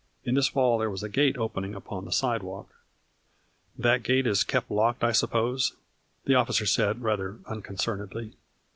In 0.25 0.33
this 0.33 0.55
wall 0.55 0.79
there 0.79 0.89
was 0.89 1.03
a 1.03 1.09
gate 1.09 1.37
opening 1.37 1.75
upon 1.75 2.05
the 2.05 2.11
sidewalk." 2.11 2.73
That 3.85 4.01
gate 4.01 4.25
is 4.25 4.43
kept 4.43 4.71
locked 4.71 5.03
I 5.03 5.11
suppose? 5.11 5.75
the 6.25 6.33
officer 6.33 6.65
said, 6.65 7.03
rather 7.03 7.37
unconcernedly. 7.45 8.33